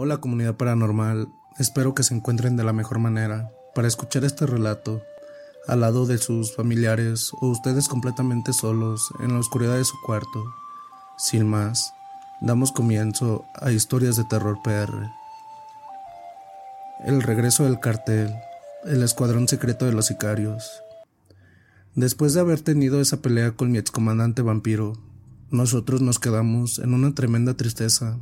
[0.00, 1.26] Hola comunidad paranormal,
[1.58, 5.02] espero que se encuentren de la mejor manera para escuchar este relato
[5.66, 10.54] al lado de sus familiares o ustedes completamente solos en la oscuridad de su cuarto.
[11.16, 11.92] Sin más,
[12.40, 14.94] damos comienzo a historias de terror PR.
[17.04, 18.32] El regreso del cartel,
[18.84, 20.80] el escuadrón secreto de los sicarios.
[21.96, 24.92] Después de haber tenido esa pelea con mi excomandante vampiro,
[25.50, 28.16] nosotros nos quedamos en una tremenda tristeza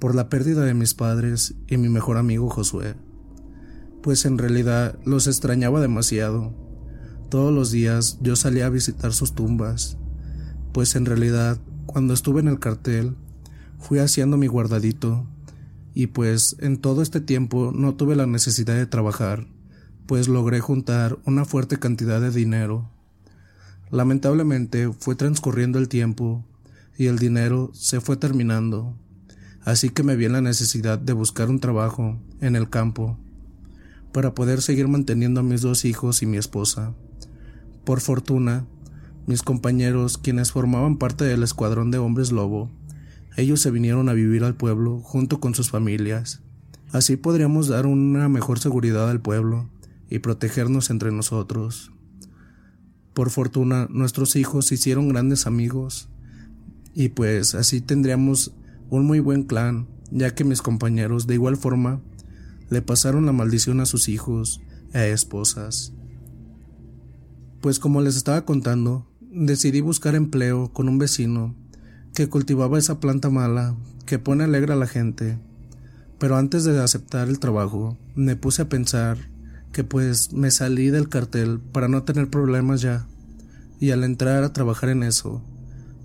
[0.00, 2.94] por la pérdida de mis padres y mi mejor amigo Josué,
[4.02, 6.54] pues en realidad los extrañaba demasiado.
[7.28, 9.98] Todos los días yo salía a visitar sus tumbas,
[10.72, 13.14] pues en realidad cuando estuve en el cartel
[13.78, 15.26] fui haciendo mi guardadito
[15.92, 19.48] y pues en todo este tiempo no tuve la necesidad de trabajar,
[20.06, 22.90] pues logré juntar una fuerte cantidad de dinero.
[23.90, 26.42] Lamentablemente fue transcurriendo el tiempo
[26.96, 28.96] y el dinero se fue terminando
[29.64, 33.18] así que me vi en la necesidad de buscar un trabajo en el campo
[34.12, 36.94] para poder seguir manteniendo a mis dos hijos y mi esposa.
[37.84, 38.66] Por fortuna,
[39.26, 42.70] mis compañeros, quienes formaban parte del escuadrón de hombres lobo,
[43.36, 46.40] ellos se vinieron a vivir al pueblo junto con sus familias.
[46.92, 49.68] Así podríamos dar una mejor seguridad al pueblo
[50.08, 51.92] y protegernos entre nosotros.
[53.14, 56.08] Por fortuna, nuestros hijos hicieron grandes amigos
[56.94, 58.52] y pues así tendríamos
[58.90, 62.00] un muy buen clan, ya que mis compañeros de igual forma
[62.68, 64.60] le pasaron la maldición a sus hijos
[64.92, 65.92] e esposas.
[67.60, 71.54] Pues como les estaba contando, decidí buscar empleo con un vecino
[72.14, 75.38] que cultivaba esa planta mala que pone alegre a la gente.
[76.18, 79.18] Pero antes de aceptar el trabajo, me puse a pensar
[79.72, 83.06] que pues me salí del cartel para no tener problemas ya.
[83.78, 85.42] Y al entrar a trabajar en eso,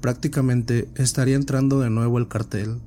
[0.06, 2.78] prácticamente estaría entrando de nuevo el cartel.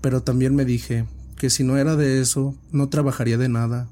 [0.00, 1.04] Pero también me dije
[1.36, 3.88] que si no era de eso, no trabajaría de nada,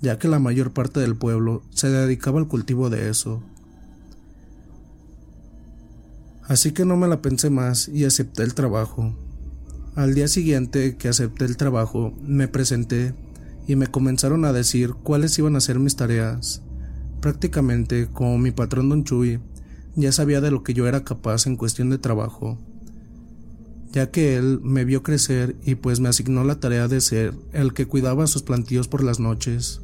[0.00, 3.40] ya que la mayor parte del pueblo se dedicaba al cultivo de eso.
[6.42, 9.16] Así que no me la pensé más y acepté el trabajo.
[9.94, 13.14] Al día siguiente que acepté el trabajo, me presenté
[13.68, 16.62] y me comenzaron a decir cuáles iban a ser mis tareas.
[17.20, 19.38] Prácticamente, como mi patrón Don Chuy
[19.94, 22.58] ya sabía de lo que yo era capaz en cuestión de trabajo,
[23.92, 27.74] ya que él me vio crecer y pues me asignó la tarea de ser el
[27.74, 29.80] que cuidaba sus plantíos por las noches.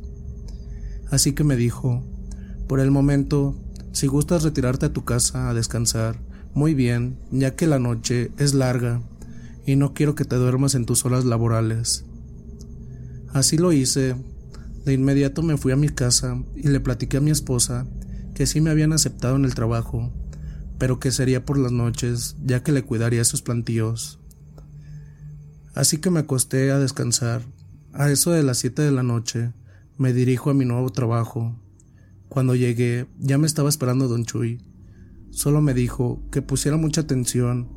[1.10, 2.02] Así que me dijo,
[2.66, 3.54] por el momento,
[3.92, 6.20] si gustas retirarte a tu casa a descansar,
[6.54, 9.02] muy bien, ya que la noche es larga
[9.66, 12.04] y no quiero que te duermas en tus horas laborales.
[13.32, 14.16] Así lo hice.
[14.84, 17.86] De inmediato me fui a mi casa y le platiqué a mi esposa
[18.38, 20.12] que sí me habían aceptado en el trabajo,
[20.78, 24.20] pero que sería por las noches, ya que le cuidaría sus plantíos.
[25.74, 27.42] Así que me acosté a descansar.
[27.92, 29.52] A eso de las siete de la noche,
[29.96, 31.60] me dirijo a mi nuevo trabajo.
[32.28, 34.62] Cuando llegué, ya me estaba esperando don Chuy.
[35.30, 37.68] Solo me dijo que pusiera mucha atención,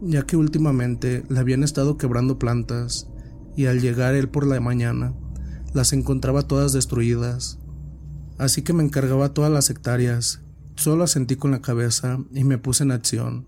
[0.00, 3.06] ya que últimamente le habían estado quebrando plantas,
[3.54, 5.12] y al llegar él por la mañana,
[5.74, 7.58] las encontraba todas destruidas
[8.38, 10.40] así que me encargaba todas las hectáreas.
[10.76, 13.46] Solo asentí con la cabeza y me puse en acción.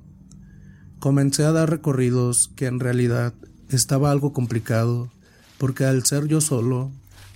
[0.99, 3.35] Comencé a dar recorridos que en realidad
[3.69, 5.11] estaba algo complicado,
[5.59, 6.91] porque al ser yo solo,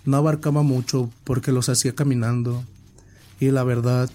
[0.04, 2.64] no abarcaba mucho porque los hacía caminando,
[3.38, 4.10] y la verdad,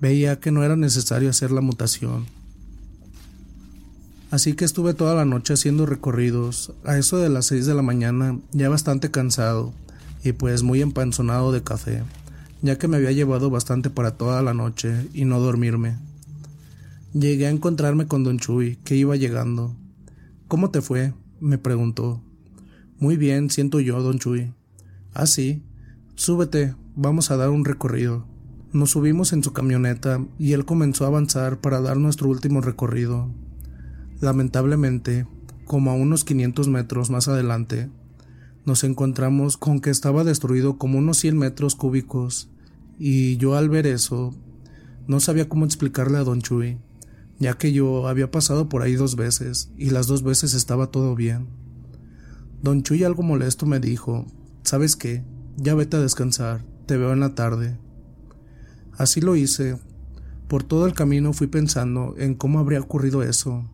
[0.00, 2.26] veía que no era necesario hacer la mutación.
[4.30, 7.82] Así que estuve toda la noche haciendo recorridos, a eso de las seis de la
[7.82, 9.74] mañana, ya bastante cansado,
[10.24, 12.02] y pues muy empanzonado de café
[12.62, 15.96] ya que me había llevado bastante para toda la noche y no dormirme.
[17.12, 19.74] Llegué a encontrarme con don Chuy, que iba llegando.
[20.48, 21.12] ¿Cómo te fue?
[21.40, 22.22] me preguntó.
[22.98, 24.52] Muy bien, siento yo, don Chuy.
[25.14, 25.62] Ah, sí.
[26.14, 28.26] Súbete, vamos a dar un recorrido.
[28.72, 33.28] Nos subimos en su camioneta y él comenzó a avanzar para dar nuestro último recorrido.
[34.20, 35.26] Lamentablemente,
[35.64, 37.88] como a unos 500 metros más adelante,
[38.64, 42.50] nos encontramos con que estaba destruido como unos 100 metros cúbicos,
[42.98, 44.34] y yo al ver eso,
[45.06, 46.78] no sabía cómo explicarle a don Chuy,
[47.38, 51.14] ya que yo había pasado por ahí dos veces, y las dos veces estaba todo
[51.14, 51.48] bien.
[52.62, 54.26] Don Chuy algo molesto me dijo,
[54.62, 55.24] ¿sabes qué?
[55.56, 57.78] Ya vete a descansar, te veo en la tarde.
[58.98, 59.78] Así lo hice.
[60.46, 63.64] Por todo el camino fui pensando en cómo habría ocurrido eso.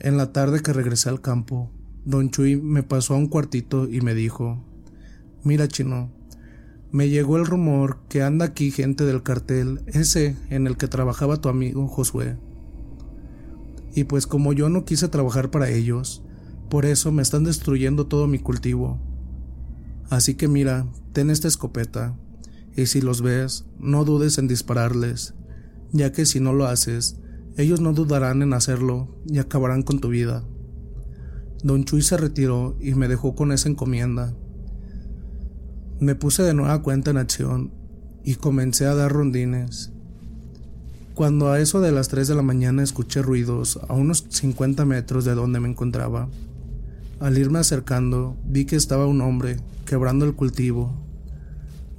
[0.00, 1.70] En la tarde que regresé al campo,
[2.04, 4.64] don Chuy me pasó a un cuartito y me dijo,
[5.44, 6.10] Mira chino,
[6.92, 11.40] me llegó el rumor que anda aquí gente del cartel, ese en el que trabajaba
[11.40, 12.36] tu amigo Josué.
[13.94, 16.22] Y pues como yo no quise trabajar para ellos,
[16.68, 19.00] por eso me están destruyendo todo mi cultivo.
[20.10, 22.16] Así que mira, ten esta escopeta,
[22.76, 25.34] y si los ves, no dudes en dispararles,
[25.92, 27.16] ya que si no lo haces,
[27.56, 30.44] ellos no dudarán en hacerlo y acabarán con tu vida.
[31.62, 34.34] Don Chuy se retiró y me dejó con esa encomienda.
[36.00, 37.72] Me puse de nueva cuenta en acción
[38.24, 39.92] y comencé a dar rondines.
[41.14, 45.24] Cuando a eso de las 3 de la mañana escuché ruidos a unos 50 metros
[45.24, 46.28] de donde me encontraba,
[47.20, 51.02] al irme acercando vi que estaba un hombre quebrando el cultivo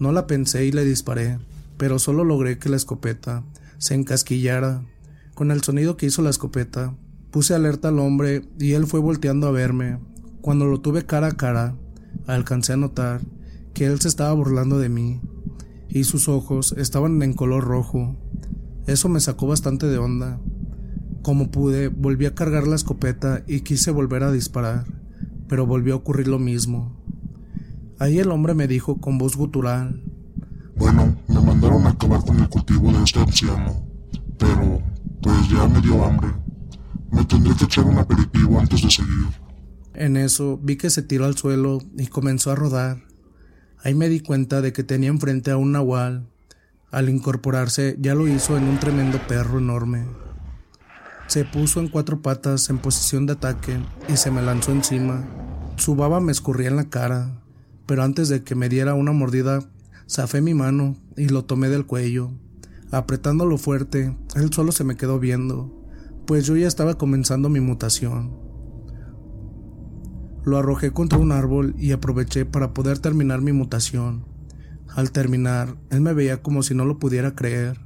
[0.04, 1.39] no la pensé y le disparé,
[1.77, 3.45] pero solo logré que la escopeta
[3.77, 4.83] se encasquillara.
[5.33, 6.94] Con el sonido que hizo la escopeta,
[7.34, 9.98] puse alerta al hombre y él fue volteando a verme.
[10.42, 11.76] Cuando lo tuve cara a cara,
[12.28, 13.22] alcancé a notar
[13.74, 15.20] que él se estaba burlando de mí
[15.90, 18.16] y sus ojos estaban en color rojo.
[18.86, 20.40] Eso me sacó bastante de onda.
[21.24, 24.86] Como pude, volví a cargar la escopeta y quise volver a disparar,
[25.48, 27.04] pero volvió a ocurrir lo mismo.
[27.98, 30.04] Ahí el hombre me dijo con voz gutural.
[30.76, 33.88] Bueno, me mandaron a acabar con el cultivo de este anciano,
[34.38, 34.84] pero
[35.20, 36.43] pues ya me dio hambre.
[37.13, 39.27] Me tendré que echar un aperitivo antes de seguir.
[39.94, 43.04] En eso vi que se tiró al suelo y comenzó a rodar.
[43.83, 46.27] Ahí me di cuenta de que tenía enfrente a un nahual.
[46.92, 50.06] Al incorporarse ya lo hizo en un tremendo perro enorme.
[51.27, 55.25] Se puso en cuatro patas en posición de ataque y se me lanzó encima.
[55.77, 57.44] Su baba me escurría en la cara
[57.86, 59.60] pero antes de que me diera una mordida,
[60.10, 62.31] zafé mi mano y lo tomé del cuello.
[62.92, 65.83] Apretándolo fuerte, él solo se me quedó viendo,
[66.25, 68.38] pues yo ya estaba comenzando mi mutación.
[70.46, 74.25] Lo arrojé contra un árbol y aproveché para poder terminar mi mutación.
[74.90, 77.80] Al terminar, él me veía como si no lo pudiera creer.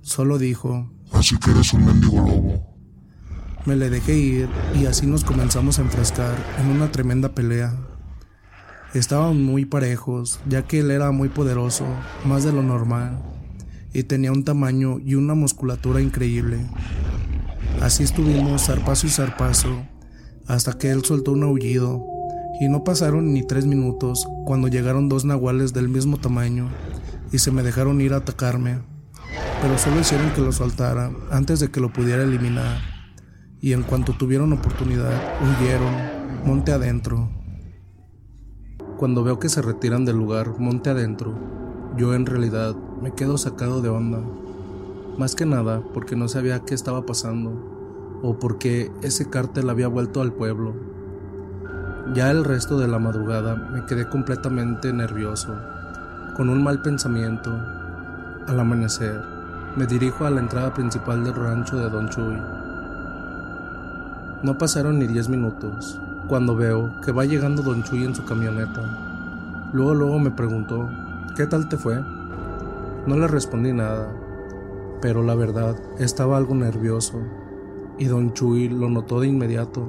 [0.00, 2.76] Solo dijo, Así que eres un mendigo lobo.
[3.64, 7.76] Me le dejé ir y así nos comenzamos a enfrescar en una tremenda pelea.
[8.92, 11.86] Estaban muy parejos, ya que él era muy poderoso,
[12.24, 13.22] más de lo normal,
[13.94, 16.66] y tenía un tamaño y una musculatura increíble.
[17.80, 19.82] Así estuvimos zarpazo y zarpazo,
[20.46, 22.04] hasta que él soltó un aullido,
[22.60, 26.68] y no pasaron ni tres minutos cuando llegaron dos nahuales del mismo tamaño
[27.32, 28.78] y se me dejaron ir a atacarme,
[29.62, 32.78] pero solo hicieron que lo soltara antes de que lo pudiera eliminar,
[33.60, 37.30] y en cuanto tuvieron oportunidad, huyeron, monte adentro.
[38.98, 41.36] Cuando veo que se retiran del lugar monte adentro,
[41.96, 44.20] yo en realidad me quedo sacado de onda.
[45.18, 47.52] Más que nada porque no sabía qué estaba pasando
[48.22, 50.74] o porque ese cártel había vuelto al pueblo.
[52.14, 55.54] Ya el resto de la madrugada me quedé completamente nervioso,
[56.36, 57.50] con un mal pensamiento.
[58.48, 59.20] Al amanecer,
[59.76, 62.36] me dirijo a la entrada principal del rancho de Don Chuy.
[64.42, 69.70] No pasaron ni diez minutos cuando veo que va llegando Don Chuy en su camioneta.
[69.72, 70.88] Luego, luego me preguntó,
[71.36, 72.00] ¿qué tal te fue?
[73.06, 74.08] No le respondí nada,
[75.02, 77.18] pero la verdad estaba algo nervioso
[77.98, 79.84] y Don Chuy lo notó de inmediato.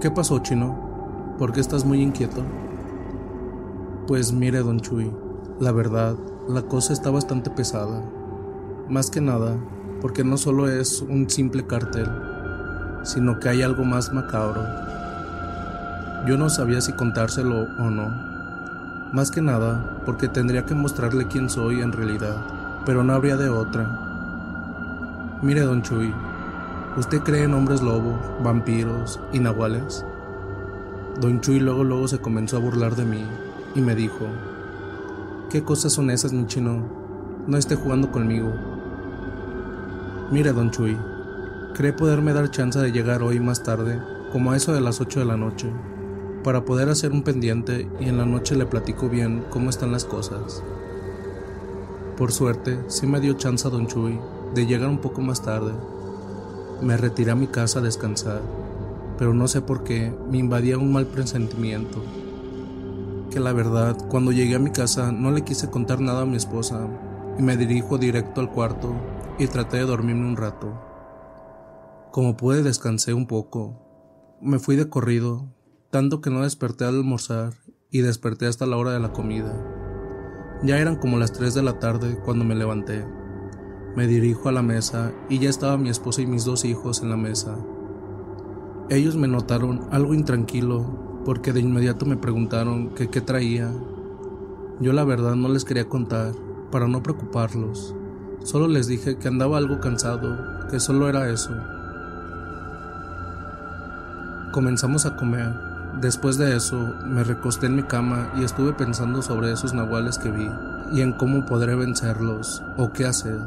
[0.00, 1.34] ¿Qué pasó, chino?
[1.38, 2.42] ¿Por qué estás muy inquieto?
[4.06, 5.10] Pues mire, Don Chuy,
[5.58, 6.16] la verdad,
[6.48, 8.00] la cosa está bastante pesada.
[8.88, 9.56] Más que nada,
[10.00, 12.08] porque no solo es un simple cartel,
[13.02, 14.62] sino que hay algo más macabro.
[16.28, 18.08] Yo no sabía si contárselo o no.
[19.12, 23.48] Más que nada porque tendría que mostrarle quién soy en realidad, pero no habría de
[23.48, 25.38] otra.
[25.42, 26.12] Mire, don Chuy,
[26.96, 30.04] ¿usted cree en hombres lobo, vampiros y nahuales?
[31.20, 33.24] Don Chuy luego luego se comenzó a burlar de mí
[33.74, 34.26] y me dijo,
[35.50, 36.82] ¿Qué cosas son esas, mi chino?
[37.48, 38.52] No esté jugando conmigo.
[40.30, 40.96] Mire, don Chuy,
[41.74, 44.00] cree poderme dar chance de llegar hoy más tarde,
[44.32, 45.72] como a eso de las 8 de la noche,
[46.44, 50.04] para poder hacer un pendiente y en la noche le platico bien cómo están las
[50.04, 50.62] cosas.
[52.20, 54.20] Por suerte, sí me dio chance a don Chuy
[54.54, 55.72] de llegar un poco más tarde.
[56.82, 58.42] Me retiré a mi casa a descansar,
[59.18, 62.00] pero no sé por qué me invadía un mal presentimiento
[63.30, 66.36] que la verdad, cuando llegué a mi casa no le quise contar nada a mi
[66.36, 66.88] esposa
[67.38, 68.92] y me dirijo directo al cuarto
[69.38, 70.74] y traté de dormirme un rato.
[72.10, 74.36] Como pude descansé un poco.
[74.42, 75.46] Me fui de corrido,
[75.90, 77.54] tanto que no desperté al almorzar
[77.90, 79.69] y desperté hasta la hora de la comida.
[80.62, 83.04] Ya eran como las 3 de la tarde cuando me levanté.
[83.96, 87.10] Me dirijo a la mesa y ya estaba mi esposa y mis dos hijos en
[87.10, 87.56] la mesa.
[88.90, 93.72] Ellos me notaron algo intranquilo porque de inmediato me preguntaron qué traía.
[94.80, 96.32] Yo la verdad no les quería contar,
[96.70, 97.94] para no preocuparlos.
[98.42, 100.38] Solo les dije que andaba algo cansado,
[100.70, 101.52] que solo era eso.
[104.52, 105.69] Comenzamos a comer.
[106.00, 110.30] Después de eso, me recosté en mi cama y estuve pensando sobre esos nahuales que
[110.30, 110.48] vi
[110.92, 113.38] y en cómo podré vencerlos o qué hacer.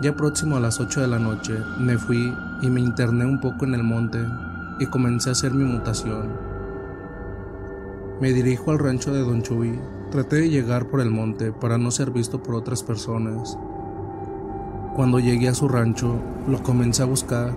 [0.00, 3.66] Ya próximo a las 8 de la noche, me fui y me interné un poco
[3.66, 4.26] en el monte
[4.78, 6.32] y comencé a hacer mi mutación.
[8.18, 9.78] Me dirijo al rancho de Don Chuy.
[10.10, 13.58] Traté de llegar por el monte para no ser visto por otras personas.
[14.94, 17.54] Cuando llegué a su rancho, lo comencé a buscar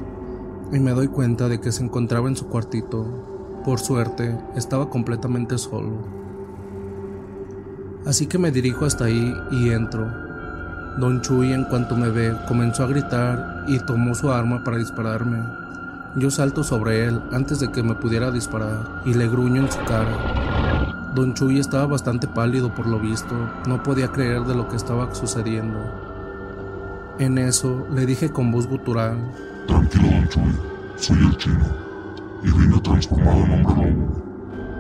[0.74, 3.39] y me doy cuenta de que se encontraba en su cuartito.
[3.64, 5.98] Por suerte, estaba completamente solo.
[8.06, 10.10] Así que me dirijo hasta ahí y entro.
[10.98, 15.40] Don Chuy, en cuanto me ve, comenzó a gritar y tomó su arma para dispararme.
[16.16, 19.80] Yo salto sobre él antes de que me pudiera disparar y le gruño en su
[19.84, 21.12] cara.
[21.14, 23.36] Don Chuy estaba bastante pálido por lo visto,
[23.68, 25.80] no podía creer de lo que estaba sucediendo.
[27.20, 29.18] En eso le dije con voz gutural:
[29.68, 30.56] Tranquilo, Don Chuy,
[30.96, 31.89] soy el chino
[32.44, 34.30] y vine transformado en hombre lobo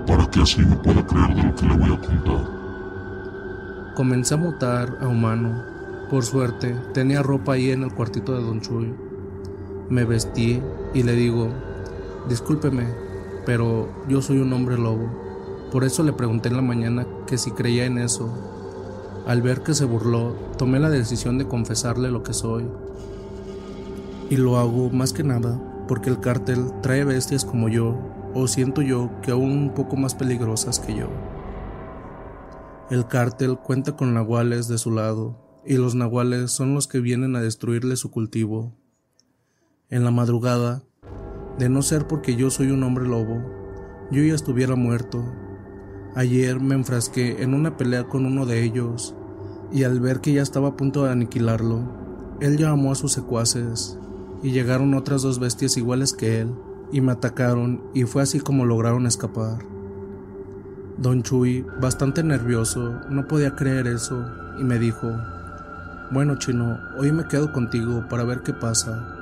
[0.07, 3.93] para que así me pueda creer de lo que le voy a contar.
[3.95, 5.63] Comencé a mutar a humano.
[6.09, 8.93] Por suerte, tenía ropa ahí en el cuartito de Don Chuy.
[9.89, 10.61] Me vestí
[10.93, 11.49] y le digo,
[12.27, 12.87] discúlpeme,
[13.45, 15.07] pero yo soy un hombre lobo.
[15.71, 18.33] Por eso le pregunté en la mañana que si creía en eso.
[19.27, 22.65] Al ver que se burló, tomé la decisión de confesarle lo que soy.
[24.31, 27.97] Y lo hago más que nada porque el cártel trae bestias como yo,
[28.35, 31.07] o siento yo que aún un poco más peligrosas que yo.
[32.91, 37.35] El cártel cuenta con nahuales de su lado, y los nahuales son los que vienen
[37.35, 38.75] a destruirle su cultivo,
[39.89, 40.83] en la madrugada,
[41.57, 43.41] de no ser porque yo soy un hombre lobo,
[44.11, 45.25] yo ya estuviera muerto.
[46.15, 49.15] Ayer me enfrasqué en una pelea con uno de ellos,
[49.71, 53.97] y al ver que ya estaba a punto de aniquilarlo, él llamó a sus secuaces,
[54.41, 56.53] y llegaron otras dos bestias iguales que él,
[56.91, 59.59] y me atacaron, y fue así como lograron escapar.
[60.97, 64.25] Don Chuy, bastante nervioso, no podía creer eso,
[64.59, 65.07] y me dijo,
[66.11, 69.15] bueno chino, hoy me quedo contigo para ver qué pasa.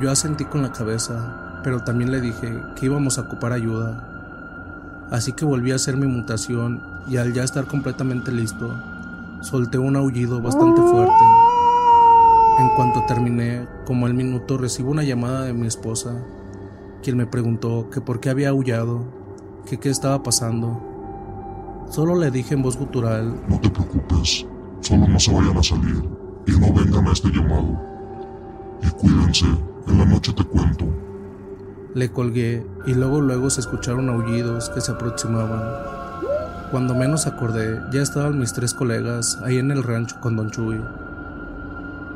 [0.00, 4.08] Yo asentí con la cabeza, pero también le dije que íbamos a ocupar ayuda.
[5.10, 8.74] Así que volví a hacer mi mutación y al ya estar completamente listo,
[9.42, 11.24] solté un aullido bastante fuerte.
[12.62, 16.22] En cuanto terminé, como al minuto, recibo una llamada de mi esposa,
[17.02, 19.02] quien me preguntó que por qué había aullado,
[19.66, 20.80] que qué estaba pasando.
[21.90, 24.46] Solo le dije en voz gutural, No te preocupes,
[24.80, 26.08] solo no se vayan a salir
[26.46, 27.82] y no vengan a este llamado.
[28.80, 29.46] Y cuídense,
[29.88, 30.84] en la noche te cuento.
[31.94, 35.64] Le colgué y luego luego se escucharon aullidos que se aproximaban.
[36.70, 40.80] Cuando menos acordé, ya estaban mis tres colegas ahí en el rancho con Don Chuy.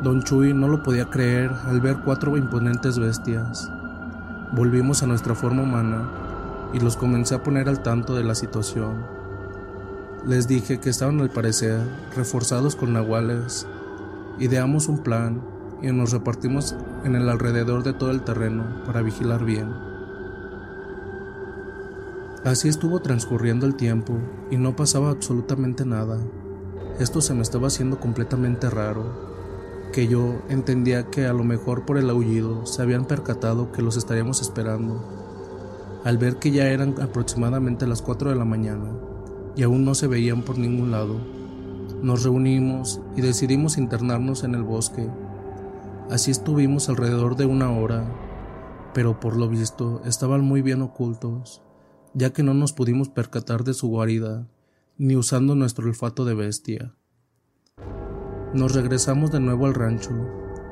[0.02, 3.70] Don Chuy no lo podía creer al ver cuatro imponentes bestias.
[4.52, 6.08] Volvimos a nuestra forma humana
[6.74, 9.06] y los comencé a poner al tanto de la situación.
[10.26, 11.80] Les dije que estaban al parecer
[12.14, 13.66] reforzados con nahuales.
[14.38, 15.40] Ideamos un plan
[15.80, 19.72] y nos repartimos en el alrededor de todo el terreno para vigilar bien.
[22.44, 24.18] Así estuvo transcurriendo el tiempo
[24.50, 26.18] y no pasaba absolutamente nada.
[27.00, 29.35] Esto se me estaba haciendo completamente raro,
[29.92, 33.96] que yo entendía que a lo mejor por el aullido se habían percatado que los
[33.96, 35.02] estaríamos esperando.
[36.04, 38.90] Al ver que ya eran aproximadamente las 4 de la mañana
[39.56, 41.16] y aún no se veían por ningún lado,
[42.02, 45.08] nos reunimos y decidimos internarnos en el bosque
[46.10, 48.08] Así estuvimos alrededor de una hora,
[48.94, 51.62] pero por lo visto estaban muy bien ocultos,
[52.14, 54.46] ya que no nos pudimos percatar de su guarida,
[54.98, 56.94] ni usando nuestro olfato de bestia.
[58.56, 60.12] Nos regresamos de nuevo al rancho,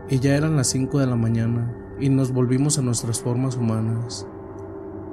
[0.09, 4.27] y ya eran las 5 de la mañana, y nos volvimos a nuestras formas humanas.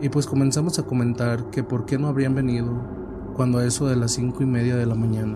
[0.02, 2.72] Y pues comenzamos a comentar que por qué no habrían venido
[3.36, 5.36] cuando a eso de las cinco y media de la mañana.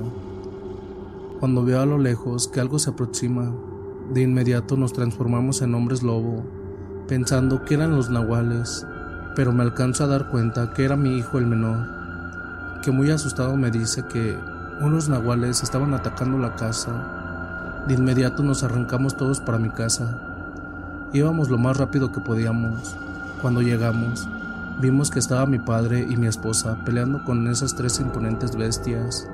[1.41, 3.53] Cuando veo a lo lejos que algo se aproxima,
[4.13, 6.41] de inmediato nos transformamos en hombres lobo,
[7.09, 8.87] pensando que eran los nahuales,
[9.35, 11.85] pero me alcanzo a dar cuenta que era mi hijo el menor,
[12.81, 14.37] que muy asustado me dice que
[14.79, 17.14] unos nahuales estaban atacando la casa.
[17.87, 20.19] De inmediato nos arrancamos todos para mi casa.
[21.13, 22.97] Íbamos lo más rápido que podíamos.
[23.43, 24.27] Cuando llegamos,
[24.81, 29.29] vimos que estaba mi padre y mi esposa peleando con esas tres imponentes bestias.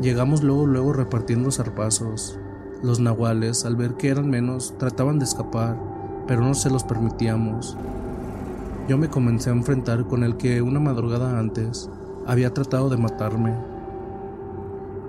[0.00, 2.38] Llegamos luego luego repartiendo zarpazos.
[2.80, 5.76] Los nahuales, al ver que eran menos, trataban de escapar,
[6.28, 7.76] pero no se los permitíamos.
[8.88, 11.90] Yo me comencé a enfrentar con el que una madrugada antes
[12.24, 13.71] había tratado de matarme.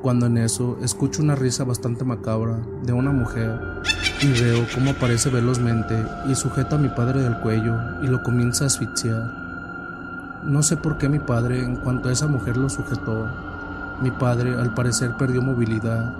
[0.03, 3.57] Cuando en eso escucho una risa bastante macabra de una mujer
[4.21, 5.95] y veo cómo aparece velozmente
[6.27, 10.43] y sujeta a mi padre del cuello y lo comienza a asfixiar.
[10.43, 13.29] No sé por qué mi padre, en cuanto a esa mujer lo sujetó,
[14.01, 16.13] mi padre al parecer perdió movilidad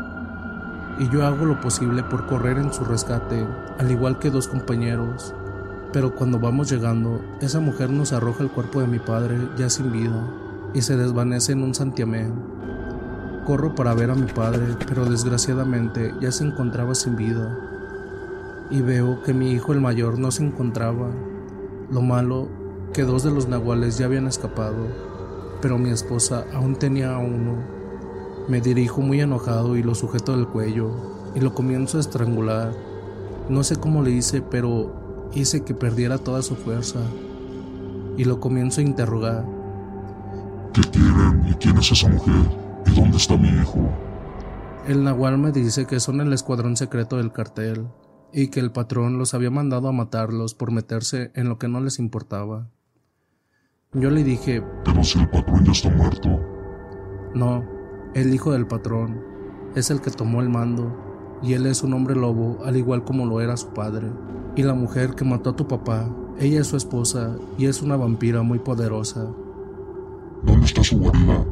[0.98, 3.46] y yo hago lo posible por correr en su rescate,
[3.80, 5.36] al igual que dos compañeros.
[5.92, 9.92] Pero cuando vamos llegando, esa mujer nos arroja el cuerpo de mi padre ya sin
[9.92, 10.26] vida
[10.74, 12.53] y se desvanece en un santiamén.
[13.46, 17.58] Corro para ver a mi padre, pero desgraciadamente ya se encontraba sin vida.
[18.70, 21.10] Y veo que mi hijo el mayor no se encontraba.
[21.92, 22.48] Lo malo,
[22.94, 24.88] que dos de los nahuales ya habían escapado,
[25.62, 27.58] pero mi esposa aún tenía a uno.
[28.48, 30.92] Me dirijo muy enojado y lo sujeto del cuello
[31.36, 32.74] y lo comienzo a estrangular.
[33.50, 37.00] No sé cómo le hice, pero hice que perdiera toda su fuerza.
[38.18, 39.46] Y lo comienzo a interrogar.
[40.72, 42.63] ¿Qué quieren y quién es esa mujer?
[42.86, 43.80] ¿Y dónde está mi hijo?
[44.88, 47.88] El nahual me dice que son el escuadrón secreto del cartel
[48.34, 51.80] y que el patrón los había mandado a matarlos por meterse en lo que no
[51.80, 52.68] les importaba.
[53.94, 56.30] Yo le dije, Pero si el patrón ya está muerto.
[57.36, 57.64] no,
[58.16, 59.22] el hijo del patrón
[59.76, 60.96] es el que tomó el mando
[61.42, 64.12] y él es un hombre lobo al igual como lo era su padre.
[64.56, 67.96] Y la mujer que mató a tu papá, ella es su esposa y es una
[67.96, 69.28] vampira muy poderosa.
[70.44, 71.46] ¿Dónde está su guarida?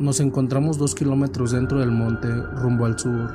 [0.00, 3.30] Nos encontramos dos kilómetros dentro del monte, rumbo al sur,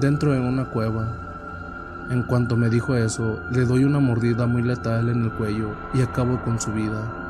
[0.00, 2.06] dentro de una cueva.
[2.12, 6.00] En cuanto me dijo eso, le doy una mordida muy letal en el cuello y
[6.00, 7.26] acabo con su vida.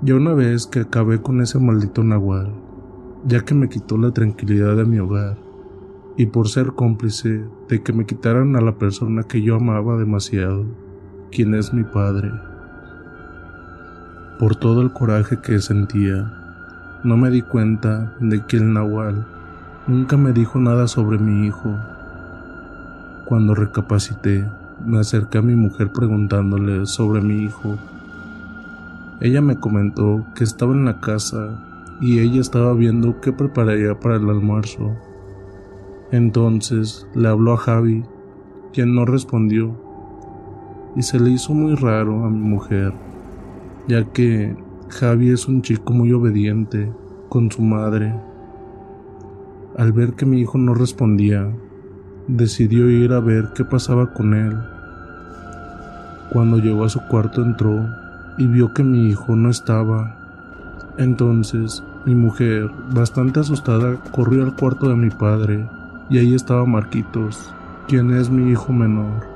[0.00, 2.50] Ya una vez que acabé con ese maldito nahual,
[3.26, 5.36] ya que me quitó la tranquilidad de mi hogar,
[6.16, 10.64] y por ser cómplice de que me quitaran a la persona que yo amaba demasiado,
[11.30, 12.32] quien es mi padre.
[14.38, 16.30] Por todo el coraje que sentía,
[17.02, 19.26] no me di cuenta de que el nahual
[19.88, 21.74] nunca me dijo nada sobre mi hijo.
[23.24, 24.46] Cuando recapacité,
[24.86, 27.78] me acerqué a mi mujer preguntándole sobre mi hijo.
[29.20, 31.58] Ella me comentó que estaba en la casa
[32.00, 34.94] y ella estaba viendo qué prepararía para el almuerzo.
[36.12, 38.04] Entonces le habló a Javi,
[38.72, 39.74] quien no respondió,
[40.94, 42.94] y se le hizo muy raro a mi mujer,
[43.88, 44.54] ya que
[44.90, 46.92] Javi es un chico muy obediente
[47.30, 48.14] con su madre.
[49.76, 51.50] Al ver que mi hijo no respondía,
[52.26, 54.56] decidió ir a ver qué pasaba con él.
[56.30, 57.88] Cuando llegó a su cuarto entró
[58.36, 60.14] y vio que mi hijo no estaba.
[60.98, 65.66] Entonces mi mujer, bastante asustada, corrió al cuarto de mi padre
[66.10, 67.54] y ahí estaba Marquitos,
[67.86, 69.26] quien es mi hijo menor.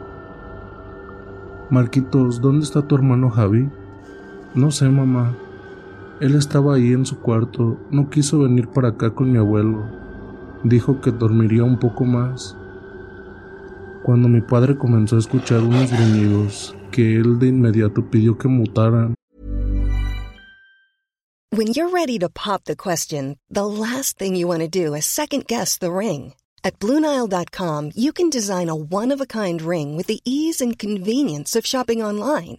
[1.70, 3.70] Marquitos, ¿dónde está tu hermano Javi?
[4.54, 5.34] No sé, mamá.
[6.20, 9.84] Él estaba ahí en su cuarto, no quiso venir para acá con mi abuelo.
[10.62, 12.56] Dijo que dormiría un poco más.
[14.04, 19.14] Cuando mi padre comenzó a escuchar unos gruñidos, que él de inmediato pidió que mutaran.
[21.54, 25.06] When you're ready to pop the question, the last thing you want to do is
[25.06, 26.34] second guess the ring.
[26.64, 30.78] At Bluenile.com, you can design a one of a kind ring with the ease and
[30.78, 32.58] convenience of shopping online.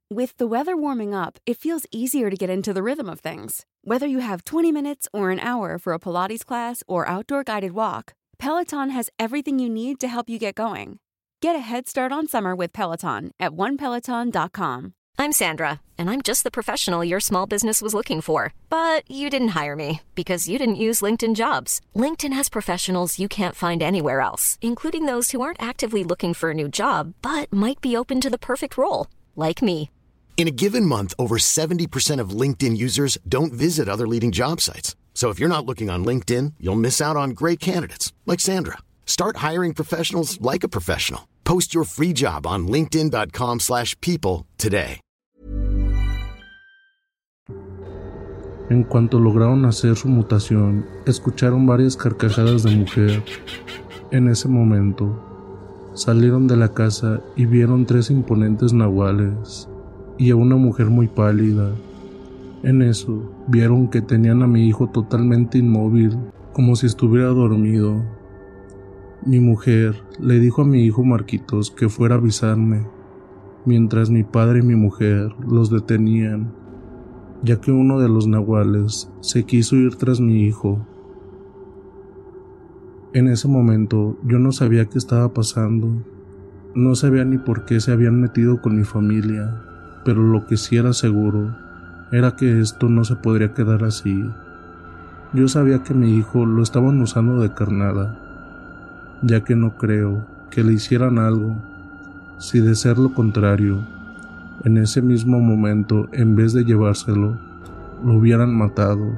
[0.11, 3.65] With the weather warming up, it feels easier to get into the rhythm of things.
[3.85, 7.71] Whether you have 20 minutes or an hour for a Pilates class or outdoor guided
[7.71, 10.99] walk, Peloton has everything you need to help you get going.
[11.39, 14.91] Get a head start on summer with Peloton at onepeloton.com.
[15.17, 18.53] I'm Sandra, and I'm just the professional your small business was looking for.
[18.67, 21.79] But you didn't hire me because you didn't use LinkedIn jobs.
[21.95, 26.49] LinkedIn has professionals you can't find anywhere else, including those who aren't actively looking for
[26.49, 29.89] a new job but might be open to the perfect role, like me.
[30.37, 34.95] In a given month, over 70% of LinkedIn users don't visit other leading job sites.
[35.13, 38.79] So if you're not looking on LinkedIn, you'll miss out on great candidates like Sandra.
[39.05, 41.27] Start hiring professionals like a professional.
[41.43, 44.99] Post your free job on linkedin.com/people today.
[48.69, 53.21] En cuanto lograron hacer su mutación, escucharon varias carcajadas de mujer.
[54.11, 55.13] En ese momento,
[55.93, 59.67] salieron de la casa y vieron tres imponentes nahuales
[60.17, 61.73] y a una mujer muy pálida.
[62.63, 66.17] En eso, vieron que tenían a mi hijo totalmente inmóvil,
[66.53, 68.03] como si estuviera dormido.
[69.25, 72.85] Mi mujer le dijo a mi hijo Marquitos que fuera a avisarme,
[73.65, 76.53] mientras mi padre y mi mujer los detenían,
[77.43, 80.85] ya que uno de los nahuales se quiso ir tras mi hijo.
[83.13, 86.03] En ese momento yo no sabía qué estaba pasando,
[86.75, 89.63] no sabía ni por qué se habían metido con mi familia,
[90.03, 91.55] pero lo que sí era seguro
[92.11, 94.29] era que esto no se podría quedar así.
[95.33, 98.19] Yo sabía que mi hijo lo estaban usando de carnada,
[99.21, 101.55] ya que no creo que le hicieran algo,
[102.37, 103.79] si de ser lo contrario,
[104.65, 107.37] en ese mismo momento, en vez de llevárselo,
[108.03, 109.17] lo hubieran matado.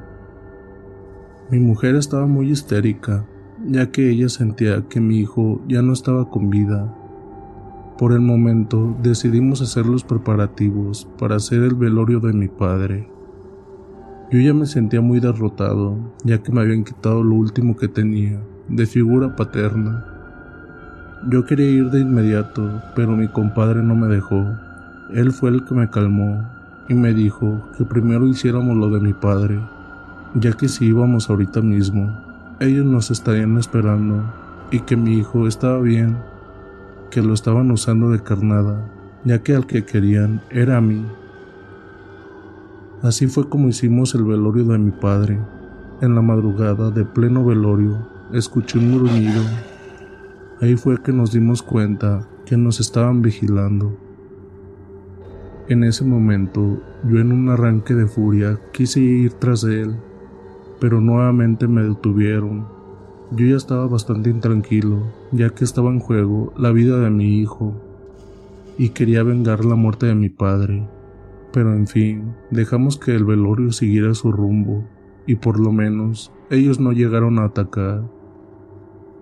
[1.50, 3.24] Mi mujer estaba muy histérica,
[3.66, 6.94] ya que ella sentía que mi hijo ya no estaba con vida.
[7.98, 13.08] Por el momento decidimos hacer los preparativos para hacer el velorio de mi padre.
[14.32, 18.40] Yo ya me sentía muy derrotado, ya que me habían quitado lo último que tenía,
[18.68, 20.04] de figura paterna.
[21.30, 24.44] Yo quería ir de inmediato, pero mi compadre no me dejó.
[25.12, 26.42] Él fue el que me calmó
[26.88, 29.60] y me dijo que primero hiciéramos lo de mi padre,
[30.34, 32.12] ya que si íbamos ahorita mismo,
[32.58, 34.24] ellos nos estarían esperando
[34.72, 36.16] y que mi hijo estaba bien,
[37.14, 38.90] que lo estaban usando de carnada,
[39.24, 41.06] ya que al que querían era a mí.
[43.02, 45.38] Así fue como hicimos el velorio de mi padre.
[46.00, 49.42] En la madrugada de pleno velorio, escuché un gruñido.
[50.60, 53.96] Ahí fue que nos dimos cuenta que nos estaban vigilando.
[55.68, 59.94] En ese momento, yo en un arranque de furia quise ir tras él,
[60.80, 62.73] pero nuevamente me detuvieron.
[63.36, 67.74] Yo ya estaba bastante intranquilo, ya que estaba en juego la vida de mi hijo,
[68.78, 70.86] y quería vengar la muerte de mi padre.
[71.52, 74.84] Pero en fin, dejamos que el velorio siguiera su rumbo,
[75.26, 78.04] y por lo menos ellos no llegaron a atacar.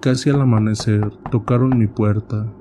[0.01, 2.53] Casi al amanecer tocaron mi puerta.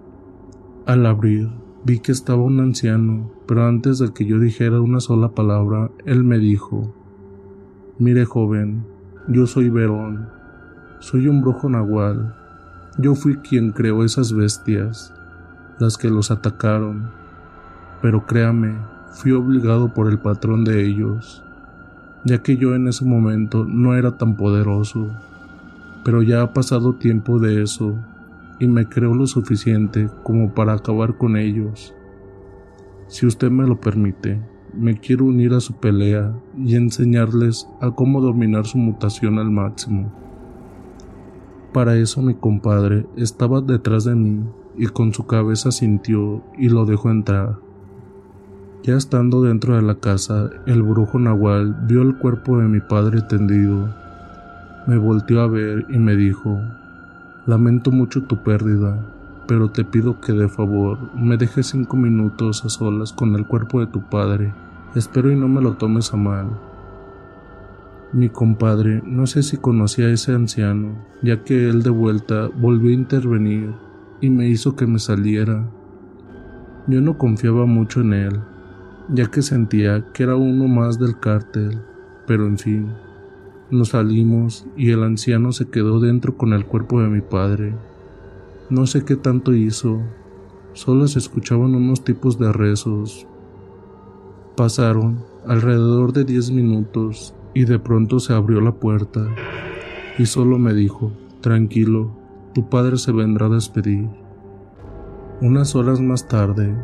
[0.86, 1.50] Al abrir,
[1.84, 6.24] vi que estaba un anciano, pero antes de que yo dijera una sola palabra, él
[6.24, 6.96] me dijo,
[8.00, 8.86] Mire joven,
[9.28, 10.41] yo soy Verón,
[11.02, 12.32] soy un brujo nahual,
[13.00, 15.12] yo fui quien creó esas bestias,
[15.80, 17.10] las que los atacaron,
[18.04, 18.76] pero créame,
[19.12, 21.44] fui obligado por el patrón de ellos,
[22.24, 25.10] ya que yo en ese momento no era tan poderoso,
[26.06, 27.96] pero ya ha pasado tiempo de eso
[28.60, 31.96] y me creo lo suficiente como para acabar con ellos.
[33.08, 34.40] Si usted me lo permite,
[34.76, 36.32] me quiero unir a su pelea
[36.64, 40.31] y enseñarles a cómo dominar su mutación al máximo.
[41.74, 44.44] Para eso mi compadre estaba detrás de mí
[44.78, 47.60] y con su cabeza sintió y lo dejó entrar.
[48.84, 53.22] Ya estando dentro de la casa, el brujo nahual vio el cuerpo de mi padre
[53.22, 53.88] tendido.
[54.86, 56.60] Me volteó a ver y me dijo,
[57.46, 59.00] Lamento mucho tu pérdida,
[59.48, 63.80] pero te pido que de favor me dejes cinco minutos a solas con el cuerpo
[63.80, 64.54] de tu padre.
[64.94, 66.48] Espero y no me lo tomes a mal.
[68.14, 72.90] Mi compadre no sé si conocía a ese anciano, ya que él de vuelta volvió
[72.90, 73.74] a intervenir
[74.20, 75.72] y me hizo que me saliera.
[76.88, 78.40] Yo no confiaba mucho en él,
[79.08, 81.82] ya que sentía que era uno más del cártel,
[82.28, 82.92] pero en fin,
[83.70, 87.74] nos salimos y el anciano se quedó dentro con el cuerpo de mi padre.
[88.70, 90.02] No sé qué tanto hizo,
[90.74, 93.26] solo se escuchaban unos tipos de rezos.
[94.58, 99.28] Pasaron alrededor de diez minutos y de pronto se abrió la puerta
[100.18, 101.12] y solo me dijo,
[101.42, 102.12] tranquilo,
[102.54, 104.08] tu padre se vendrá a despedir.
[105.42, 106.76] Unas horas más tarde,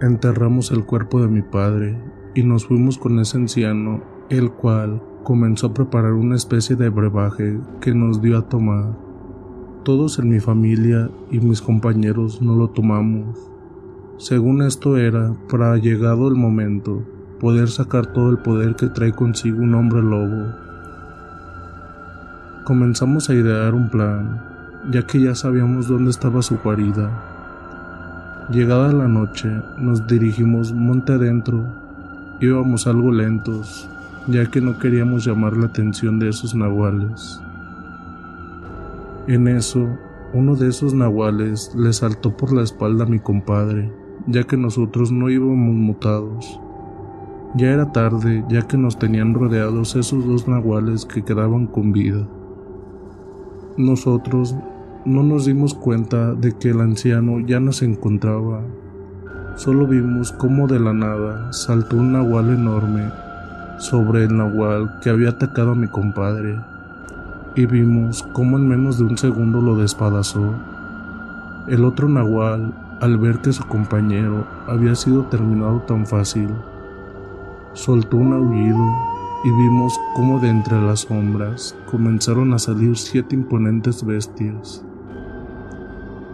[0.00, 1.98] enterramos el cuerpo de mi padre
[2.34, 7.58] y nos fuimos con ese anciano, el cual comenzó a preparar una especie de brebaje
[7.80, 8.96] que nos dio a tomar.
[9.82, 13.50] Todos en mi familia y mis compañeros no lo tomamos.
[14.18, 17.02] Según esto era, para llegado el momento,
[17.38, 20.46] poder sacar todo el poder que trae consigo un hombre lobo.
[22.64, 24.42] Comenzamos a idear un plan,
[24.90, 27.10] ya que ya sabíamos dónde estaba su guarida.
[28.50, 29.48] Llegada la noche,
[29.78, 31.64] nos dirigimos monte adentro.
[32.40, 33.88] Íbamos algo lentos,
[34.26, 37.40] ya que no queríamos llamar la atención de esos nahuales.
[39.26, 39.88] En eso,
[40.32, 43.92] uno de esos nahuales le saltó por la espalda a mi compadre,
[44.26, 46.60] ya que nosotros no íbamos mutados.
[47.54, 52.28] Ya era tarde, ya que nos tenían rodeados esos dos nahuales que quedaban con vida.
[53.78, 54.54] Nosotros
[55.06, 58.60] no nos dimos cuenta de que el anciano ya no se encontraba.
[59.56, 63.10] Solo vimos cómo de la nada saltó un nahual enorme
[63.78, 66.56] sobre el nahual que había atacado a mi compadre,
[67.54, 70.52] y vimos cómo en menos de un segundo lo despedazó.
[71.66, 76.50] El otro nahual, al ver que su compañero había sido terminado tan fácil,
[77.72, 84.04] soltó un aullido y vimos cómo de entre las sombras comenzaron a salir siete imponentes
[84.04, 84.84] bestias.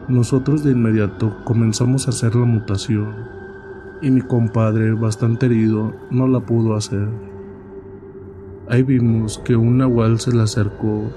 [0.09, 3.15] Nosotros de inmediato comenzamos a hacer la mutación
[4.01, 7.09] y mi compadre, bastante herido, no la pudo hacer.
[8.69, 11.11] Ahí vimos que un nahual se le acercó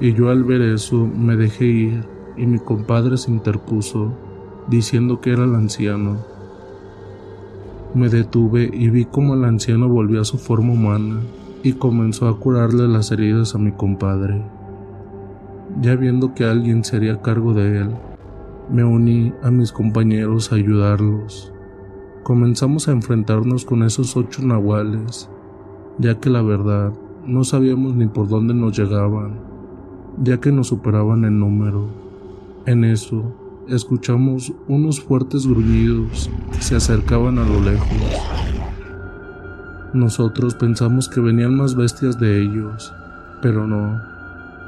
[0.00, 2.04] y yo al ver eso me dejé ir
[2.36, 4.12] y mi compadre se interpuso
[4.68, 6.35] diciendo que era el anciano
[7.96, 11.20] me detuve y vi cómo el anciano volvió a su forma humana
[11.62, 14.42] y comenzó a curarle las heridas a mi compadre.
[15.80, 17.90] Ya viendo que alguien se haría cargo de él,
[18.70, 21.52] me uní a mis compañeros a ayudarlos.
[22.22, 25.30] Comenzamos a enfrentarnos con esos ocho nahuales,
[25.98, 26.92] ya que la verdad
[27.26, 29.40] no sabíamos ni por dónde nos llegaban,
[30.22, 31.86] ya que nos superaban en número.
[32.66, 33.32] En eso,
[33.68, 37.88] escuchamos unos fuertes gruñidos que se acercaban a lo lejos.
[39.92, 42.94] Nosotros pensamos que venían más bestias de ellos,
[43.42, 44.00] pero no.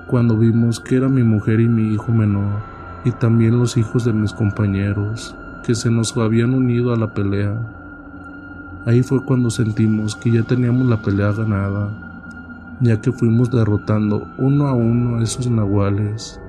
[0.08, 2.62] Cuando vimos que era mi mujer y mi hijo menor,
[3.04, 7.60] y también los hijos de mis compañeros, que se nos habían unido a la pelea,
[8.86, 14.66] ahí fue cuando sentimos que ya teníamos la pelea ganada, ya que fuimos derrotando uno
[14.66, 16.40] a uno a esos nahuales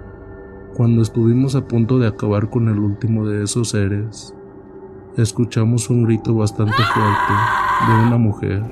[0.76, 4.34] cuando estuvimos a punto de acabar con el último de esos seres,
[5.18, 7.34] escuchamos un grito bastante fuerte
[7.88, 8.64] de una mujer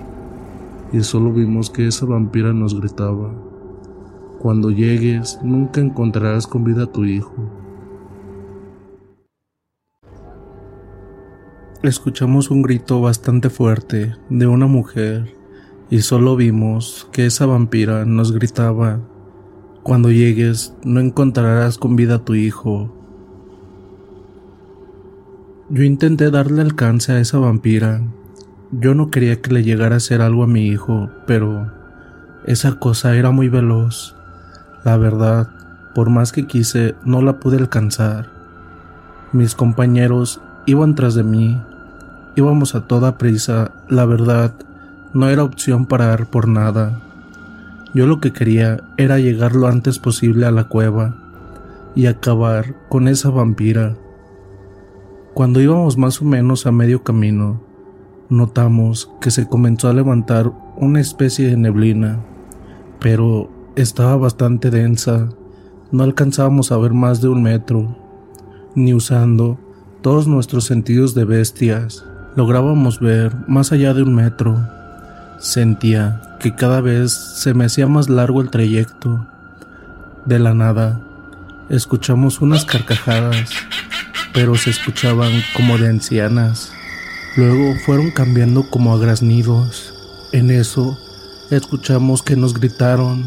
[0.94, 3.34] y solo vimos que esa vampira nos gritaba,
[4.40, 7.34] cuando llegues nunca encontrarás con vida a tu hijo.
[11.84, 15.34] Escuchamos un grito bastante fuerte de una mujer
[15.90, 19.00] y solo vimos que esa vampira nos gritaba
[19.88, 22.94] cuando llegues, no encontrarás con vida a tu hijo.
[25.70, 28.02] Yo intenté darle alcance a esa vampira.
[28.72, 31.72] Yo no quería que le llegara a hacer algo a mi hijo, pero
[32.46, 34.14] esa cosa era muy veloz.
[34.84, 35.48] La verdad,
[35.96, 38.30] por más que quise, no la pude alcanzar.
[39.32, 41.62] Mis compañeros iban tras de mí.
[42.36, 43.72] Íbamos a toda prisa.
[43.88, 44.54] La verdad,
[45.14, 47.07] no era opción parar por nada.
[47.94, 51.24] Yo lo que quería era llegar lo antes posible a la cueva
[51.96, 53.98] y acabar con esa vampira.
[55.34, 57.62] Cuando íbamos más o menos a medio camino,
[58.30, 62.20] notamos que se comenzó a levantar una especie de neblina,
[63.00, 65.30] pero estaba bastante densa,
[65.92, 67.96] no alcanzábamos a ver más de un metro,
[68.76, 69.60] ni usando
[70.02, 74.77] todos nuestros sentidos de bestias, lográbamos ver más allá de un metro.
[75.40, 79.26] Sentía que cada vez se me hacía más largo el trayecto.
[80.26, 81.00] De la nada,
[81.70, 83.52] escuchamos unas carcajadas,
[84.34, 86.72] pero se escuchaban como de ancianas.
[87.36, 89.94] Luego fueron cambiando como a graznidos.
[90.32, 90.98] En eso,
[91.52, 93.26] escuchamos que nos gritaron.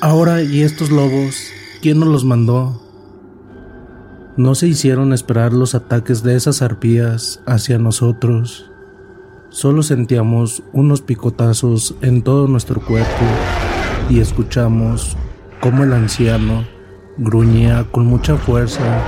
[0.00, 1.36] Ahora, ¿y estos lobos?
[1.82, 2.82] ¿Quién nos los mandó?
[4.36, 8.70] No se hicieron esperar los ataques de esas arpías hacia nosotros.
[9.56, 13.24] Solo sentíamos unos picotazos en todo nuestro cuerpo
[14.10, 15.16] y escuchamos
[15.62, 16.66] cómo el anciano
[17.16, 19.02] gruñía con mucha fuerza,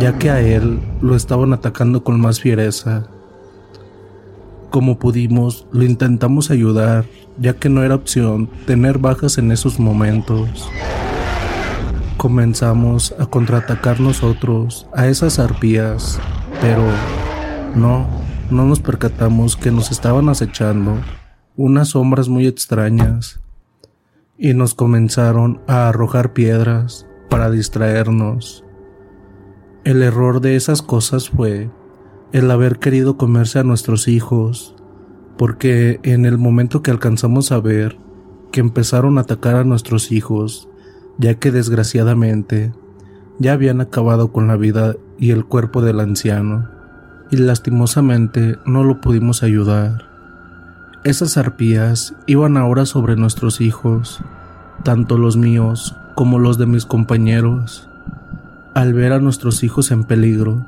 [0.00, 3.06] ya que a él lo estaban atacando con más fiereza.
[4.70, 7.04] Como pudimos, lo intentamos ayudar,
[7.38, 10.70] ya que no era opción tener bajas en esos momentos.
[12.16, 16.18] Comenzamos a contraatacar nosotros a esas arpías,
[16.62, 16.82] pero
[17.74, 18.06] no,
[18.50, 20.98] no nos percatamos que nos estaban acechando
[21.56, 23.40] unas sombras muy extrañas
[24.38, 28.64] y nos comenzaron a arrojar piedras para distraernos.
[29.84, 31.70] El error de esas cosas fue
[32.32, 34.74] el haber querido comerse a nuestros hijos,
[35.38, 37.98] porque en el momento que alcanzamos a ver
[38.52, 40.68] que empezaron a atacar a nuestros hijos,
[41.18, 42.72] ya que desgraciadamente
[43.38, 46.75] ya habían acabado con la vida y el cuerpo del anciano,
[47.30, 50.04] y lastimosamente no lo pudimos ayudar.
[51.04, 54.20] Esas arpías iban ahora sobre nuestros hijos,
[54.82, 57.88] tanto los míos como los de mis compañeros.
[58.74, 60.66] Al ver a nuestros hijos en peligro,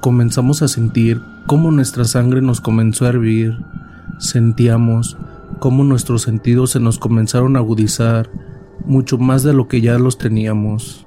[0.00, 3.58] comenzamos a sentir cómo nuestra sangre nos comenzó a hervir.
[4.18, 5.16] Sentíamos
[5.58, 8.28] cómo nuestros sentidos se nos comenzaron a agudizar
[8.84, 11.06] mucho más de lo que ya los teníamos.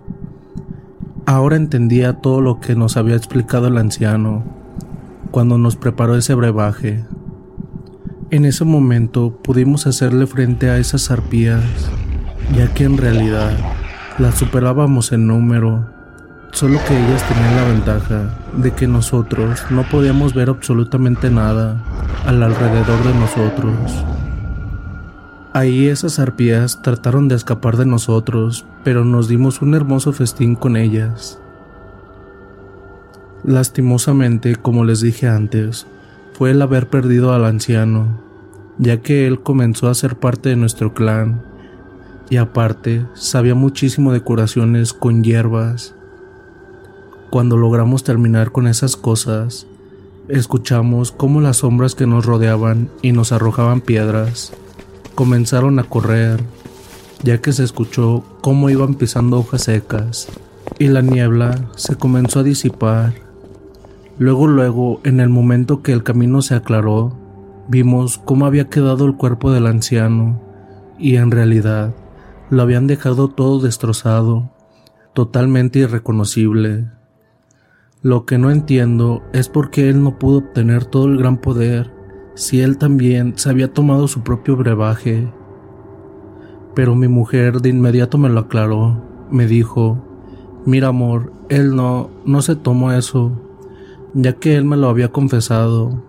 [1.26, 4.61] Ahora entendía todo lo que nos había explicado el anciano
[5.32, 7.04] cuando nos preparó ese brebaje.
[8.30, 11.64] En ese momento pudimos hacerle frente a esas arpías,
[12.56, 13.58] ya que en realidad
[14.20, 15.90] las superábamos en número
[16.54, 21.82] Solo que ellas tenían la ventaja de que nosotros no podíamos ver absolutamente nada
[22.26, 24.06] al alrededor de nosotros.
[25.54, 30.76] Ahí esas arpías trataron de escapar de nosotros, pero nos dimos un hermoso festín con
[30.76, 31.40] ellas.
[33.44, 35.88] Lastimosamente, como les dije antes,
[36.34, 38.22] fue el haber perdido al anciano,
[38.78, 41.42] ya que él comenzó a ser parte de nuestro clan,
[42.30, 45.96] y aparte sabía muchísimo de curaciones con hierbas
[47.32, 49.66] cuando logramos terminar con esas cosas,
[50.28, 54.52] escuchamos cómo las sombras que nos rodeaban y nos arrojaban piedras
[55.16, 56.44] comenzaron a correr,
[57.24, 60.28] ya que se escuchó cómo iban pisando hojas secas
[60.78, 63.14] y la niebla se comenzó a disipar.
[64.18, 67.18] Luego, luego, en el momento que el camino se aclaró,
[67.68, 70.42] vimos cómo había quedado el cuerpo del anciano
[71.00, 71.96] y en realidad
[72.50, 74.52] lo habían dejado todo destrozado,
[75.14, 76.90] totalmente irreconocible.
[78.02, 81.92] Lo que no entiendo es por qué él no pudo obtener todo el gran poder
[82.36, 85.32] si él también se había tomado su propio brebaje.
[86.76, 89.02] Pero mi mujer de inmediato me lo aclaró.
[89.30, 90.04] Me dijo,
[90.66, 93.32] mira amor, él no, no se tomó eso,
[94.14, 96.04] ya que él me lo había confesado,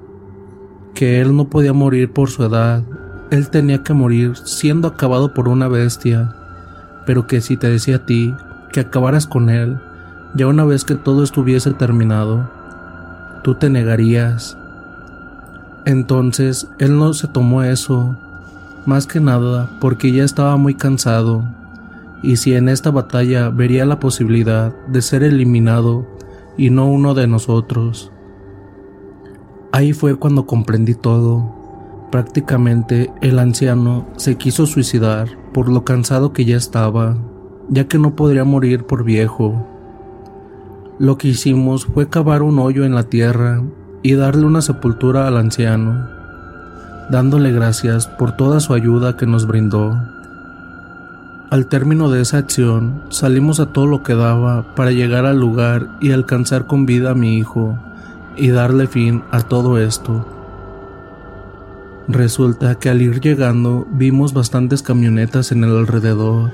[0.94, 2.82] que él no podía morir por su edad,
[3.30, 6.34] él tenía que morir siendo acabado por una bestia,
[7.06, 8.34] pero que si te decía a ti
[8.72, 9.78] que acabaras con él,
[10.34, 12.50] ya una vez que todo estuviese terminado,
[13.42, 14.56] tú te negarías.
[15.84, 18.16] Entonces él no se tomó eso,
[18.84, 21.44] más que nada porque ya estaba muy cansado,
[22.22, 26.06] y si en esta batalla vería la posibilidad de ser eliminado
[26.56, 28.12] y no uno de nosotros.
[29.72, 31.50] Ahí fue cuando comprendí todo.
[32.10, 37.16] Prácticamente el anciano se quiso suicidar por lo cansado que ya estaba,
[37.68, 39.66] ya que no podría morir por viejo.
[40.98, 43.62] Lo que hicimos fue cavar un hoyo en la tierra
[44.02, 46.06] y darle una sepultura al anciano,
[47.10, 49.96] dándole gracias por toda su ayuda que nos brindó.
[51.52, 55.98] Al término de esa acción, salimos a todo lo que daba para llegar al lugar
[56.00, 57.76] y alcanzar con vida a mi hijo
[58.38, 60.24] y darle fin a todo esto.
[62.08, 66.52] Resulta que al ir llegando vimos bastantes camionetas en el alrededor,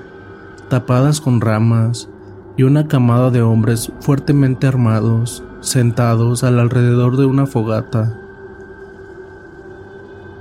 [0.69, 2.09] tapadas con ramas,
[2.57, 8.21] y una camada de hombres fuertemente armados, sentados al alrededor de una fogata.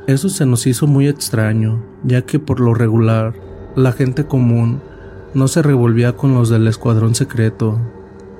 [0.07, 3.35] Eso se nos hizo muy extraño, ya que por lo regular,
[3.77, 4.81] la gente común
[5.33, 7.79] no se revolvía con los del escuadrón secreto,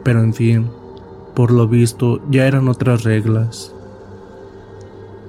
[0.04, 0.70] pero en fin,
[1.34, 3.74] por lo visto ya eran otras reglas.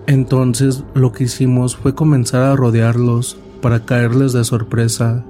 [0.08, 5.24] Entonces lo que hicimos fue comenzar a rodearlos para caerles de sorpresa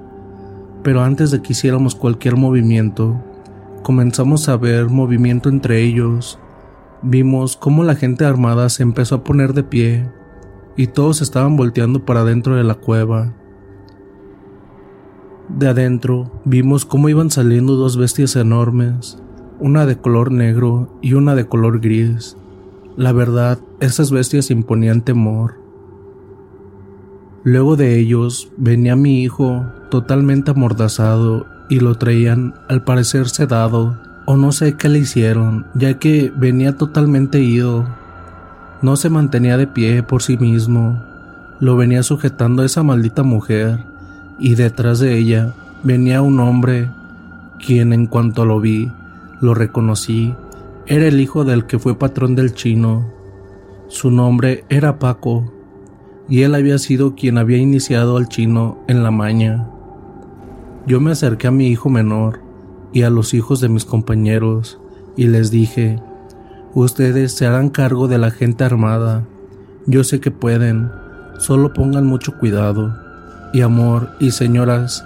[0.83, 3.21] pero antes de que hiciéramos cualquier movimiento,
[3.83, 6.39] comenzamos a ver movimiento entre ellos.
[7.01, 10.09] Vimos cómo la gente armada se empezó a poner de pie
[10.77, 13.33] y todos estaban volteando para adentro de la cueva.
[15.49, 19.17] De adentro vimos cómo iban saliendo dos bestias enormes,
[19.59, 22.37] una de color negro y una de color gris.
[22.95, 25.55] la verdad, esas bestias imponían temor.
[27.43, 34.35] Luego de ellos venía mi hijo, totalmente amordazado, y lo traían al parecer sedado, o
[34.35, 37.87] no sé qué le hicieron, ya que venía totalmente ido.
[38.81, 41.01] No se mantenía de pie por sí mismo,
[41.59, 43.88] lo venía sujetando esa maldita mujer,
[44.39, 46.89] y detrás de ella venía un hombre,
[47.65, 48.91] quien en cuanto lo vi,
[49.41, 50.33] lo reconocí,
[50.85, 53.05] era el hijo del que fue patrón del chino.
[53.87, 55.51] Su nombre era Paco,
[56.27, 59.67] y él había sido quien había iniciado al chino en la maña.
[60.85, 62.39] Yo me acerqué a mi hijo menor
[62.93, 64.79] y a los hijos de mis compañeros
[65.15, 65.99] y les dije,
[66.73, 69.25] ustedes se harán cargo de la gente armada,
[69.85, 70.91] yo sé que pueden,
[71.39, 73.08] solo pongan mucho cuidado.
[73.51, 75.05] Y amor y señoras,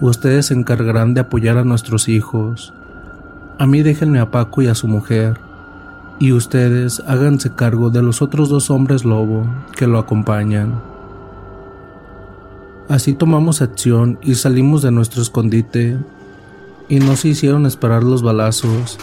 [0.00, 2.72] ustedes se encargarán de apoyar a nuestros hijos.
[3.58, 5.38] A mí déjenme a Paco y a su mujer
[6.22, 9.44] y ustedes háganse cargo de los otros dos hombres lobo
[9.76, 10.80] que lo acompañan.
[12.88, 15.98] Así tomamos acción y salimos de nuestro escondite
[16.88, 18.98] y no se hicieron esperar los balazos,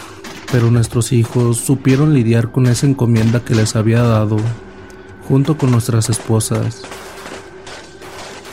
[0.50, 4.38] pero nuestros hijos supieron lidiar con esa encomienda que les había dado,
[5.28, 6.84] junto con nuestras esposas.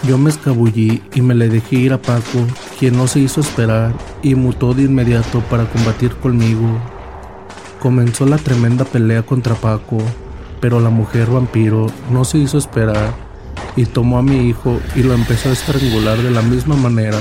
[0.03, 2.45] Yo me escabullí y me le dejé ir a Paco,
[2.79, 6.79] quien no se hizo esperar y mutó de inmediato para combatir conmigo
[7.79, 9.99] Comenzó la tremenda pelea contra Paco,
[10.59, 13.13] pero la mujer vampiro no se hizo esperar
[13.75, 17.19] y tomó a mi hijo y lo empezó a estrangular de la misma manera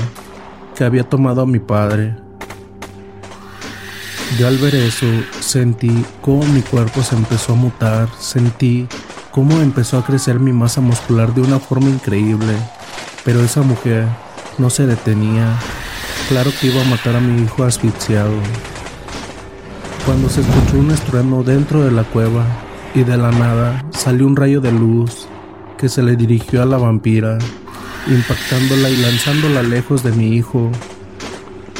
[0.74, 2.16] que había tomado a mi padre.
[4.38, 5.06] Yo al ver eso
[5.40, 8.88] sentí cómo mi cuerpo se empezó a mutar, sentí
[9.36, 12.54] cómo empezó a crecer mi masa muscular de una forma increíble,
[13.22, 14.06] pero esa mujer
[14.56, 15.58] no se detenía.
[16.30, 18.32] Claro que iba a matar a mi hijo asfixiado
[20.06, 22.46] cuando se escuchó un estruendo dentro de la cueva
[22.94, 25.28] y de la nada salió un rayo de luz
[25.76, 27.36] que se le dirigió a la vampira,
[28.06, 30.72] impactándola y lanzándola lejos de mi hijo.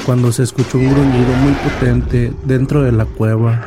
[0.05, 3.65] Cuando se escuchó un gruñido muy potente dentro de la cueva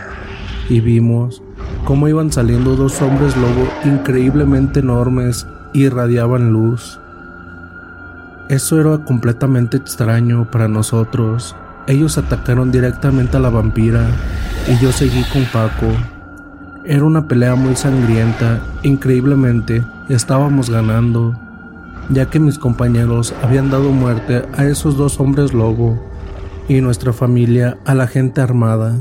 [0.69, 1.41] y vimos
[1.89, 6.99] cómo iban saliendo dos hombres lobo increíblemente enormes y irradiaban luz.
[8.47, 11.55] Eso era completamente extraño para nosotros.
[11.87, 14.05] Ellos atacaron directamente a la vampira
[14.67, 15.87] y yo seguí con Paco.
[16.85, 21.35] Era una pelea muy sangrienta, increíblemente estábamos ganando,
[22.09, 25.99] ya que mis compañeros habían dado muerte a esos dos hombres lobo
[26.67, 28.95] y nuestra familia a la gente armada.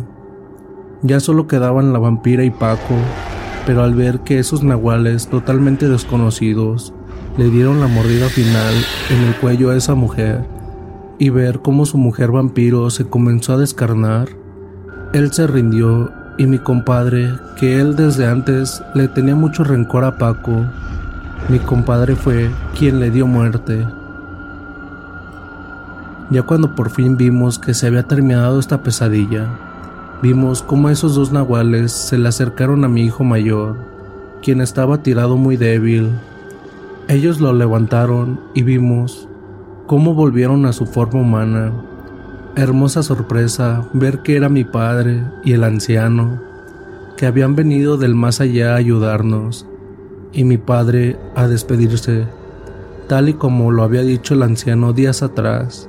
[1.02, 2.94] Ya solo quedaban la vampira y Paco,
[3.66, 6.92] pero al ver que esos nahuales totalmente desconocidos
[7.36, 8.74] le dieron la mordida final
[9.10, 10.44] en el cuello a esa mujer
[11.18, 14.28] y ver cómo su mujer vampiro se comenzó a descarnar,
[15.12, 20.18] él se rindió y mi compadre, que él desde antes le tenía mucho rencor a
[20.18, 20.64] Paco,
[21.48, 23.86] mi compadre fue quien le dio muerte.
[26.30, 29.48] Ya cuando por fin vimos que se había terminado esta pesadilla,
[30.22, 33.76] vimos cómo esos dos nahuales se le acercaron a mi hijo mayor,
[34.42, 36.10] quien estaba tirado muy débil.
[37.08, 39.28] Ellos lo levantaron y vimos
[39.86, 41.72] cómo volvieron a su forma humana
[42.58, 46.40] hermosa sorpresa ver que era mi padre y el anciano,
[47.16, 49.66] que habían venido del más allá a ayudarnos,
[50.32, 52.26] y mi padre a despedirse,
[53.06, 55.88] tal y como lo había dicho el anciano días atrás.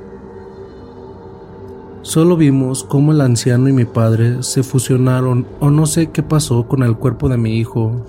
[2.01, 6.65] Solo vimos cómo el anciano y mi padre se fusionaron o no sé qué pasó
[6.65, 8.05] con el cuerpo de mi hijo,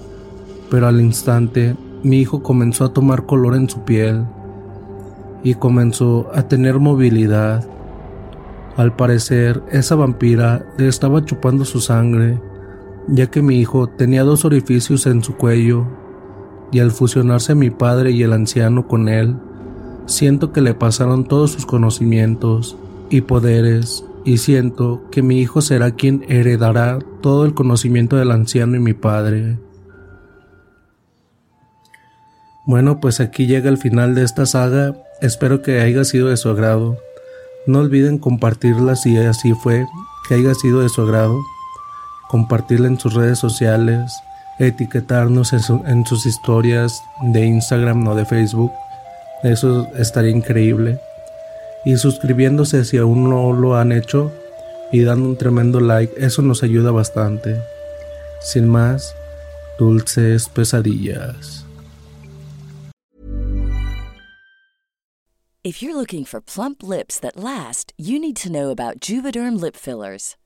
[0.71, 1.75] pero al instante
[2.05, 4.25] mi hijo comenzó a tomar color en su piel
[5.43, 7.69] y comenzó a tener movilidad.
[8.77, 12.41] Al parecer, esa vampira le estaba chupando su sangre,
[13.09, 15.85] ya que mi hijo tenía dos orificios en su cuello,
[16.71, 19.35] y al fusionarse mi padre y el anciano con él,
[20.07, 22.77] siento que le pasaron todos sus conocimientos
[23.11, 28.77] y poderes, y siento que mi hijo será quien heredará todo el conocimiento del anciano
[28.77, 29.59] y mi padre.
[32.67, 36.49] Bueno, pues aquí llega el final de esta saga, espero que haya sido de su
[36.51, 36.99] agrado.
[37.67, 39.87] No olviden compartirla si así fue,
[40.29, 41.41] que haya sido de su agrado,
[42.29, 44.13] compartirla en sus redes sociales,
[44.61, 48.73] etiquetarnos en, sus historias de Instagram o de Facebook,
[49.43, 51.01] eso estaría increíble.
[51.85, 54.33] Y suscribiéndose si aún no lo han hecho
[54.93, 57.61] y dando un tremendo like, eso nos ayuda bastante.
[58.43, 59.15] Sin más,
[59.79, 61.65] dulces pesadillas.
[65.63, 69.77] If you're looking for plump lips that last, you need to know about Juvederm lip
[69.77, 70.37] fillers.